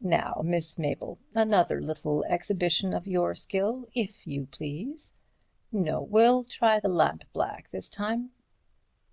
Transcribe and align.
Now, 0.00 0.40
Miss 0.44 0.76
Mabel, 0.76 1.20
another 1.36 1.80
little 1.80 2.24
exhibition 2.24 2.92
of 2.92 3.06
your 3.06 3.36
skill, 3.36 3.88
if 3.94 4.26
you 4.26 4.46
please. 4.46 5.12
No—we'll 5.70 6.42
try 6.42 6.80
lampblack 6.80 7.70
this 7.70 7.88
time. 7.88 8.32